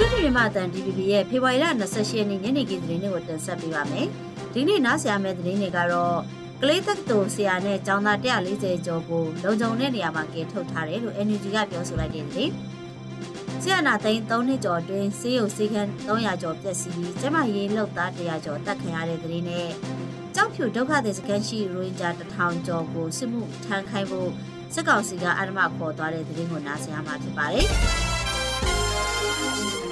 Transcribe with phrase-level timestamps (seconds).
[0.00, 4.06] လူပြည်မြန်မာအတန် DVB ရဲ့ဖေဖော်ဝါရီလ28ရက်နေ့ညနေခင်းသတင်းတွေကိုတင်ဆက်ပေးပါမယ်။
[4.52, 6.18] ဒီနေ့နားဆရာမယ့်သတင်းတွေကတော့
[6.62, 12.50] ကလေးသက်တော်ဆရာနဲ့ကျောင်းသား140ကျော်ကိုလုံခြုံတဲ့နေရာမှာကယ်ထုတ်ထားတယ်လို့ NUG ကပြောဆိုလိုက်တဲ့သတင်း။
[13.62, 19.68] ဆရာနာသိန်း3နှစ်ကျော်အတွင်းဆေးရုံဆေးခန်း300ကျော်ပြည့်စည်ပြီးကျမရေးလောက်သား100ကျော်တက်ခံရတဲ့သတင်းနဲ့
[20.34, 24.30] ကြောက်ဖြူဒုက္ခသည်စခန်းရှိရိုဟင်ဂျာ1000ကျော်ကိုစစ်မှုထမ်းခိုင်းဖို့
[24.74, 27.68] စစ်ကောင်စီကအာဏာမခေါ်သွားတဲ့သတင်းကိုနားဆင်ရမှာဖြစ်ပါတယ်။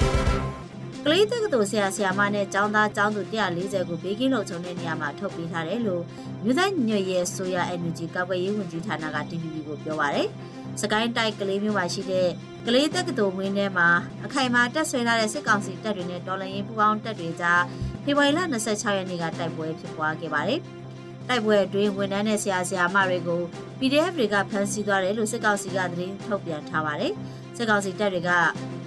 [1.09, 6.03] ကလေးတက္ကသိုလ်ဆရာဆရာမနဲ့ကျောင်းသားကျောင်းသူ140ကိုဘေးကင်းလုံခြုံတဲ့နေရာမှာထုတ်ပေးထားတယ်လို့
[6.45, 10.29] မြို့သားညွရဲ့ဆိုရ NUG ကာကွယ်ရေးဝန်ကြီးဌာနက TVB ကိုပြောပါရယ်။
[10.81, 12.29] စကိုင်းတိုက်ကလေးမျိုးမှာရှိတဲ့
[12.67, 13.89] ကလေးတက္ကသိုလ်ဝင်းထဲမှာ
[14.25, 17.63] အခိုင်အမာတက်ဆွဲထားတဲ့စစ်ကောင်စီတပ်တွေနဲ့တော်လှန်ရေးပူးပေါင်းတပ်တွေကြား
[18.05, 20.61] ဖေဖော်ဝါရီလ26ရက်နေ့ကတိုက်ပွဲဖြစ်ပွားခဲ့ပါတယ်။
[21.29, 23.41] တိုက်ပွဲအတွင်းဝန်ထမ်းနဲ့ဆရာဆရာမတွေကို
[23.79, 27.13] PDF တွေကဖမ်းဆီးသွားတယ်လို့စစ်ကောင်စီကသတင်းထုတ်ပြန်ထားပါတယ်။
[27.57, 28.31] စစ်ကောင်စီတပ်တွေက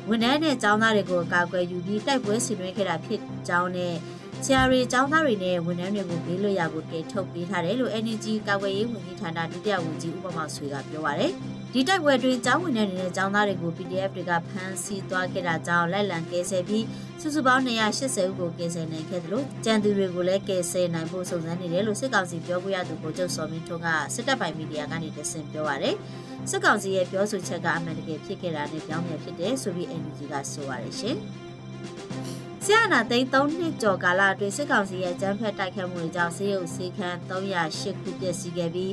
[0.07, 3.95] ဝန်ထမ်းနဲ့ကျောင်းသားတွေကိုကာကွယ်ယူပြီးတိုက်ပွဲဆင်နွှဲခဲ့တာဖြစ်ကြောင်းနဲ့
[4.45, 11.31] ဆရာတွေကျောင်းသားတွေနဲ့ဝန်ထမ်းတွေကိုဘေးလွတ်ရာကိုတည်ထုတ်ပေးထားတယ်လို့ NGO ကာကွယ်ရေးဝန်ကြီးဌာနဒုတိယဝန်ကြီးဥပမာဆွေကပြောပါရယ်
[11.73, 16.85] ဒီတိုက်ပွဲတွင်ကျောင်းဝန်ထမ်းတွေနဲ့ကျောင်းသားတွေကို PDF တွေကဖမ်းဆီးသွားခဲ့တာကြောင့်လိုက်လံကယ်ဆယ်ပြီး
[17.21, 25.95] စုစုပေါင်း280ဦးကိုကယ်ဆယ်နိုင်ခဲ့တယ်လို့ကြံသူတွေကိုလည်းကယ်ဆယ်နိုင်ဖို့စုံစမ်းနေတယ်လို့စစ်ကောင်စီပြောခွင့်ရသူကိုကျုပ်စော်မင်းထွန်းကစစ်တပ်ပိုင်မီဒီယာကနေတဆင့်ပြောပါရယ်
[26.49, 31.17] စစ်ကောင်စီရဲ့ပြောဆိုချက်ကအမှန်တကယ်ဖြစ်ခဲ့တာနဲ့ပြောင်းပြန်ဖြစ်တယ်ဆိုပြီး NGO ကဆိုပါရယ်ရှင်။
[32.65, 38.91] ဆရာနာသိန်း3နှစ်ကျော်ကာလအတွင်းစစ်ကောင်စီရဲ့ကျန်းဖက်တိုက်ခတ်မှုတွေကြောင့်ဆေးရုံဆေးခန်း308ခုပျက်စီးခဲ့ပြီး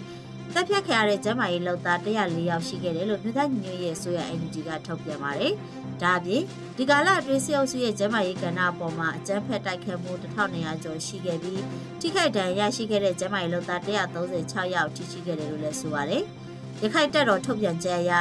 [0.55, 5.53] တပ်ဖြတ်ခံရတဲ့ကျန်းမာရေးလုပ်သား104ယောက်ရှိခဲ့တယ်လို့မြို့သားညွှန်ရဲ့ဆိုရ NGO ကထုတ်ပြန်ပါတယ်။
[6.03, 6.43] ဒါအပြင်
[6.77, 11.63] ဒီကာလအတွင်းစစ်အုပ်စုရဲ့ကျန်းမာရေးကဏ္ဍအပေါ်မှာအကြမ်းဖက်တိုက်ခတ်မှု1200ကျော်ရှိခဲ့ပြီး
[12.01, 16.23] ထိခိုက်ဒဏ်ရာရှိခဲ့တဲ့ကျန်းမာရေးလုပ်သား136ယောက်ထိရှိခဲ့တယ်လို့လည်းဆိုပါတယ်။
[16.83, 18.13] ရခိုင်တပ်တော်ထုတ်ပြန်ချက်အရ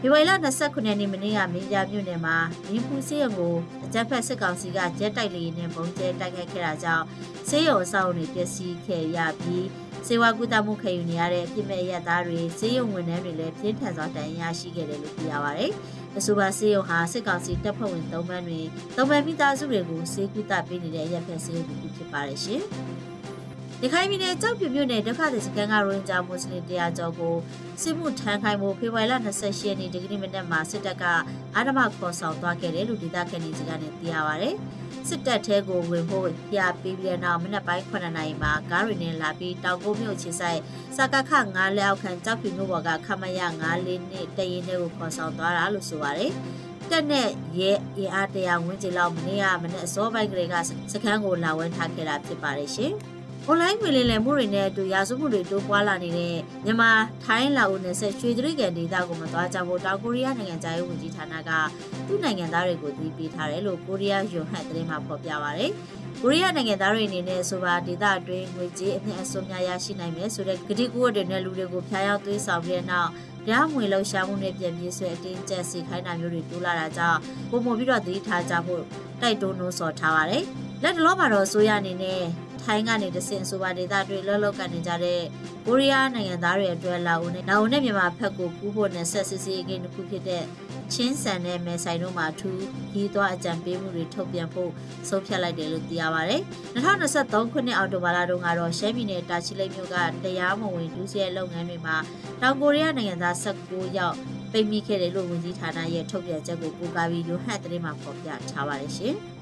[0.00, 2.36] ဖေဖော်ဝါရီလ29ရက်နေ့မနေ့ကမင်းပြမြို့နယ်မှာ
[2.68, 7.04] မင်းဖူးစေးရုံကိုအကြမ်းဖက်စစ်ကောင်စီကဂျက်တိုက်လေနဲ့ပုံကျဲတိုက်ခိုက်ခဲ့တာကြောင့်
[7.48, 9.66] စေးရုံအဆောက်အုံတွေပျက်စီးခဲ့ရပြီး
[10.06, 15.64] စေဝါကူတာမှုခံယူနေရတဲ့အပြစ်မဲ့ရက်သားတွေစေးရုံဝန်ထမ်းတွေလည်းပြင်းထန်စွာတန်ရာရှိခဲ့တယ်လို့သိရပါဗျ။
[16.18, 18.60] အဆိုပါစေးရုံဟာစစ်ကောင်စီတပ်ဖွဲ့ဝင်၃ဘန်းတွေ
[18.96, 22.62] ၃ဘန်းမိသားစုတွေကိုစေကူတာပေးနေတဲ့အရက်ဖက်စေးရုံတစ်ခုဖြစ်ပါတယ်ရှင်။
[23.84, 27.34] ရခိုင်ပြည်နယ်ကြောက်ပြမြို့နယ်ဒုက္ခသည်စခန်းကရိုဟင်ဂျာမွတ်စလင်တရားကျော်ကို
[27.82, 31.04] စစ်မှုထမ်းခိုင်းမှုဖေဖော်ဝါရီလ28ရက်နေ့ဒီကနေ့မနက်မှာစစ်တပ်က
[31.54, 34.48] အာဓမခေါ်ဆောင်သွားခဲ့တယ်လို့ဒေသခံတွေကနေသိရပါဗျ။
[35.08, 40.60] စစ်တပ်ထဲကိုဝင်ဖို့ပြပေးပြီးတဲ့နောက်မနက်ပိုင်း9နာရီမှာကားတွေနဲ့လာပြီးတောင်ကုန်းမြို့ခြေဆိုင်
[40.96, 46.32] စကခ9လက်အောက်ခံကြောက်ပြမြို့ပေါ်ကခမရ94နှစ်တရင်တွေကိုခေါ်ဆောင်သွားတာလို့ဆိုပါတယ်။
[46.90, 50.54] တက်နဲ့ရဲအင်အားတရားဝန်းကျင်လောက်မနေ့ကမနေ့အစောပိုင်းကလေးက
[50.92, 52.94] စခန်းကိုလာဝဲထားခဲ့တာဖြစ်ပါတယ်ရှင်။
[53.50, 56.90] online ငွေလည်လည်မှုတွေနဲ့အတူရာဇဝမှုတွေတိုးပွားလာနေတဲ့မြန်မာ
[57.24, 61.50] ထိုင်းလာအိုနယ်ဆက်ရွှေတရိကန်ဒေသကိုမသွားကြဖို့တောင်ကိုရီးယားနိုင်ငံသားရေးဝန်ကြီးဌာနက
[62.06, 65.72] သူ့နိုင်ငံသားတွေကိုသတိပေးထားတယ်လို့ကိုရီးယားယွန်ဟတ်သတင်းမှာဖော်ပြပါရယ်
[66.22, 73.10] ကိုရီးယားနိုင်ငံသားတွေအနေနဲ့ဆိုပါဒေသအတွင်းငွေကြေးအမြတ်အစွန်းများရရှိနိုင်မယ်ဆိုတဲ့ကတိကူးတွေနဲ့လူတွေကိုဖျားယောင်းသွေးဆောင်ပြီးတဲ့နောက်
[73.46, 77.18] တရားမဝင်လှုပ်ရှားမှုနဲ့ပြည်ပြည့်ဆွဲအတင်းကျပ်စီခိုင်းတာမျိုးတွေတိုးလာတာကြောင့်
[77.50, 78.82] ပုံမပြီးတော့သတိထားကြဖို့
[79.20, 80.44] တိုက်တွန်းလို့ဆော်ထားပါတယ်
[80.82, 82.22] လက်တလုံးမှာတော့ဆိုရအနေနဲ့
[82.62, 85.20] ထိုင်းကနေတဆင့်ဆိုပါဒေသတွေလှုပ်လှုပ်ကနေကြတဲ့
[85.66, 90.42] ကိုရီးယားနိုင်ငံသားတွေအတွက်လာဦးနဲ့လာဦးနဲ့မြန်မာဖက်ကိုကူးဖို့နဲ့ဆက်စစ်စစ်အကင်းတစ်ခုဖြစ်တဲ့
[90.92, 94.70] ချင်းဆန်နဲ့မဲဆိုင်တို့မှာထူးကြီးသွားအကြံပေးမှုတွေထုတ်ပြန်ဖို့
[95.08, 96.36] ဆုံးဖြတ်လိုက်တယ်လို့သိရပါဗျ။
[96.76, 101.96] 2023ခုနှစ်အောက်တိုဘာလတုန်းကတော့ရှမ်းပြည်နယ်တာချီလိတ်မြို့ကတရားမဝင်ဒုစရိုက်လုပ်ငန်းတွေမှာ
[102.42, 104.16] တောင်ကိုရီးယားနိုင်ငံသား19ယောက်
[104.52, 109.16] ပိတ်မိခဲ့တယ်လို့ဝန်ကြီးဌာနရဲ့ထုတ်ပြန်ချက်ကိုကိုးကားပြီးယိုဟတ်သတင်းမှာဖော်ပြထားပါတယ်ရှင်။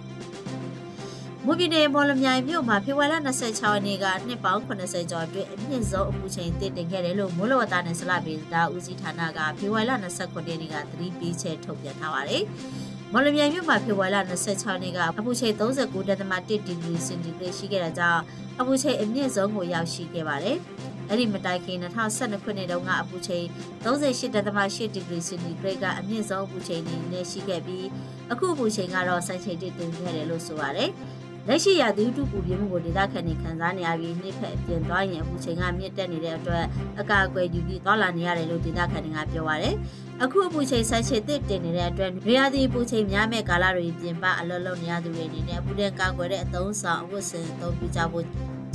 [1.47, 12.43] မွန်ပြည်နယ်မော်လမြိုင်မြို့မှာဖေဖော်ဝါရီလ26ရက်နေ့ကနှစ်ပေါင်း80ကျော်အတွင်းအမြင့်ဆုံးအပူချိန်တည်တင်ခဲ့တယ်လို့မိုးလေဝသနဲ့ဆလပေဒါဦးစီးဌာနကဖေဖော်ဝါရီလ29ရက်နေ့ကသတိပေးချက်ထုတ်ပြန်ထားပါတယ်။
[13.13, 18.23] မော်လမြိုင်မြို့မှာဖေဖော်ဝါရီလ26ရက်နေ့ကအပူချိန်39.1ဒီဂရီစင်တီဂရိတ်ရှိခဲ့တာကြောင့်
[18.61, 20.57] အပူချိန်အမြင့်ဆုံးကိုရောက်ရှိခဲ့ပါတယ်။
[21.09, 23.45] အဲ့ဒီမတိုင်ခင်2012ခုနှစ်တုန်းကအပူချိန်
[23.85, 26.83] 38.8ဒီဂရီစင်တီဂရိတ်ကအမြင့်ဆုံးအပူချိန်
[27.13, 27.87] နဲ့ရှိခဲ့ပြီး
[28.33, 30.91] အခုအပူချိန်ကတော့စိုက်ချိန်တည်တင်ခဲ့တယ်လို့ဆိုပါတယ်။
[31.49, 36.65] လက်ရှိရာသီဥတုပူပြင်းမှုကိုဒေသခံတွေခံစားနေရပြီးနှစ်ဖက်အပြင်သွားရင်အပူချိန်ကမြင့်တက်နေတဲ့အတွက်
[37.01, 39.75] အကာအကွယ်ယူပြီးသွားလာနေရတယ်လို့ဒေသခံတွေကပြောပါရယ်
[40.23, 48.25] အခုအပူချိန်ဆက်ချေတစ်တင်နေတဲ့အတွက်နေရာသီပူချိန်များမဲ့ကာလတွေပြင်ပအလွတ်လွတ်နေရသူတွေအနေနဲ့အပူဒဏ်ကာကွယ်တဲ့အသုံးဆောင်အဝတ်စင်သုံးပြကြဖို့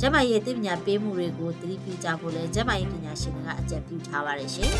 [0.00, 4.72] ကျမရဲ့သိပညာပေးမှုတွေကိုသတိပြုကြဖို့လဲကျမရဲ့ပညာရှင်တွေကအကြံပြုထားပါတယ်ရှင်